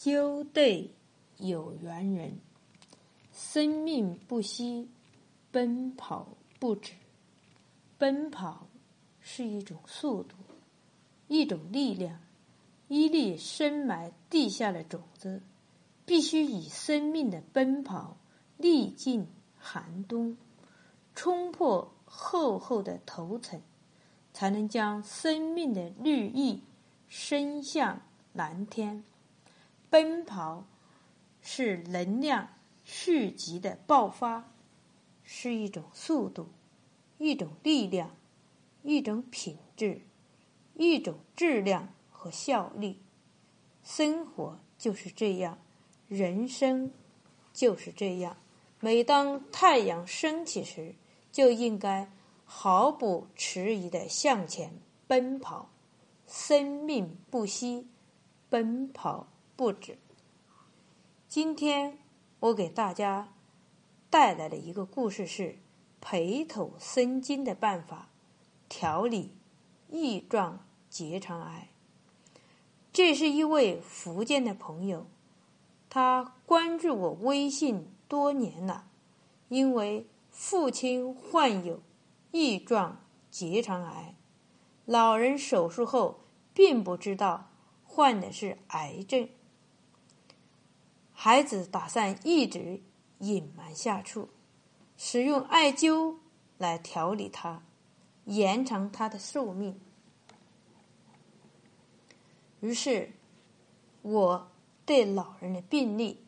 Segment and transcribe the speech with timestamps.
[0.00, 0.90] 纠对
[1.36, 2.38] 有缘人，
[3.34, 4.88] 生命不息，
[5.50, 6.26] 奔跑
[6.58, 6.94] 不止。
[7.98, 8.66] 奔跑
[9.20, 10.36] 是一种速度，
[11.28, 12.18] 一种力量，
[12.88, 15.42] 一粒深埋地下的种子，
[16.06, 18.16] 必须以生命的奔跑，
[18.56, 19.26] 历尽
[19.58, 20.38] 寒冬，
[21.14, 23.60] 冲破厚厚的头层，
[24.32, 26.62] 才能将生命的绿意
[27.06, 28.00] 伸向
[28.32, 29.04] 蓝天。
[29.90, 30.64] 奔跑
[31.42, 32.48] 是能量
[32.84, 34.52] 蓄积的爆发，
[35.24, 36.48] 是一种速度，
[37.18, 38.16] 一种力量，
[38.82, 40.00] 一种品质，
[40.74, 43.02] 一种质量和效力。
[43.82, 45.58] 生活就是这样，
[46.06, 46.92] 人生
[47.52, 48.36] 就是这样。
[48.78, 50.94] 每当太阳升起时，
[51.32, 52.10] 就应该
[52.44, 54.72] 毫不迟疑的向前
[55.06, 55.68] 奔跑，
[56.26, 57.88] 生命不息，
[58.48, 59.26] 奔跑。
[59.60, 59.98] 不止。
[61.28, 61.98] 今天
[62.38, 63.34] 我给大家
[64.08, 65.58] 带来的一个故事是
[66.00, 68.08] 培土生金的办法，
[68.70, 69.36] 调理
[69.90, 71.68] 异状结肠癌。
[72.90, 75.06] 这是一位福建的朋友，
[75.90, 78.86] 他关注我微信多年了，
[79.50, 81.82] 因为父亲患有
[82.30, 84.14] 异状结肠癌，
[84.86, 86.20] 老人手术后
[86.54, 87.50] 并不知道
[87.84, 89.28] 患的是癌症。
[91.22, 92.80] 孩子打算一直
[93.18, 94.24] 隐瞒下去，
[94.96, 96.14] 使用艾灸
[96.56, 97.62] 来调理他，
[98.24, 99.78] 延长他的寿命。
[102.60, 103.12] 于是，
[104.00, 104.50] 我
[104.86, 106.24] 对老人的病例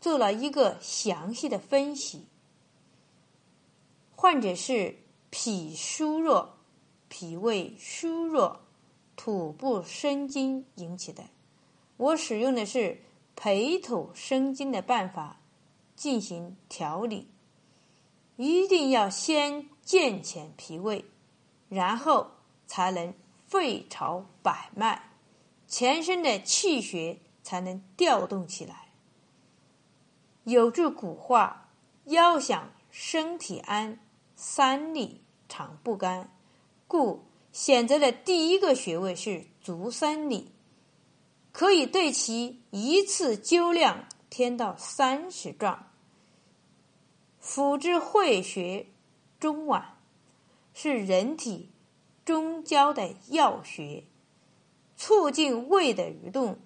[0.00, 2.28] 做了一个详细的分析。
[4.14, 4.96] 患者是
[5.30, 6.56] 脾虚弱、
[7.08, 8.60] 脾胃虚弱、
[9.16, 11.24] 土部生金引起的。
[11.96, 13.02] 我使用的是。
[13.36, 15.40] 培土生金的办法
[15.96, 17.28] 进行调理，
[18.36, 21.04] 一定要先健全脾胃，
[21.68, 22.32] 然后
[22.66, 23.14] 才能
[23.46, 25.10] 肺朝百脉，
[25.66, 28.88] 全身的气血才能调动起来。
[30.44, 31.70] 有句古话
[32.06, 33.98] ：“要想身体安，
[34.34, 36.32] 三里常不干。”
[36.88, 40.50] 故选择的第一个穴位是足三里。
[41.52, 45.86] 可以对其一次灸量添到三十壮。
[47.40, 48.86] 辅之会穴
[49.38, 49.82] 中脘，
[50.72, 51.70] 是人体
[52.24, 54.04] 中焦的要穴，
[54.96, 56.58] 促进胃的蠕动，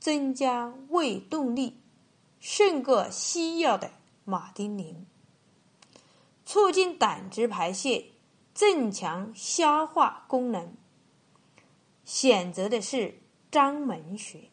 [0.00, 1.78] 增加胃动力，
[2.40, 3.90] 胜过西药的
[4.24, 4.94] 马丁啉。
[6.44, 8.06] 促进胆汁排泄，
[8.52, 10.74] 增强消化功能。
[12.04, 13.20] 选择的是。
[13.54, 14.50] 张门穴，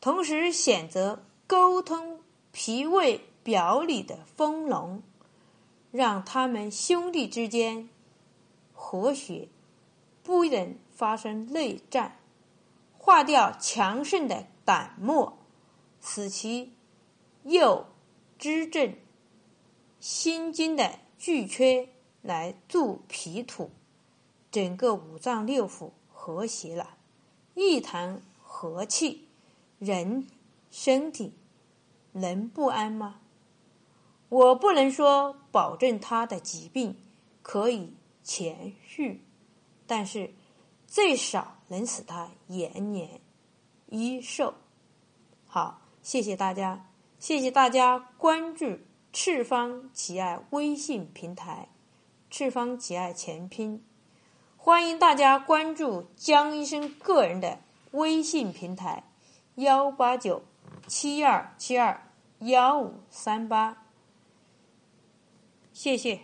[0.00, 2.18] 同时选择沟通
[2.50, 5.04] 脾胃表里的丰隆，
[5.92, 7.88] 让他们兄弟之间
[8.72, 9.48] 和谐，
[10.24, 12.18] 不能发生内战，
[12.98, 15.38] 化掉强盛的胆沫，
[16.00, 16.72] 使其
[17.44, 17.86] 又
[18.36, 18.96] 支正
[20.00, 21.88] 心经的巨缺
[22.20, 23.70] 来助脾土，
[24.50, 26.96] 整个五脏六腑和谐了。
[27.54, 29.28] 一谈和气，
[29.78, 30.26] 人
[30.70, 31.34] 身体
[32.12, 33.20] 能不安吗？
[34.28, 36.96] 我不能说保证他的疾病
[37.42, 37.92] 可以
[38.24, 39.20] 痊愈，
[39.86, 40.32] 但是
[40.86, 43.20] 最少能使他延年
[43.88, 44.54] 益寿。
[45.46, 48.78] 好，谢谢大家，谢谢大家关注
[49.12, 51.68] 赤方奇爱微信平台，
[52.30, 53.84] 赤方奇爱全拼。
[54.64, 57.58] 欢迎大家关注江医生个人的
[57.90, 59.02] 微信平台：
[59.56, 60.44] 幺八九
[60.86, 62.00] 七二七二
[62.38, 63.76] 幺五三八。
[65.72, 66.20] 谢谢。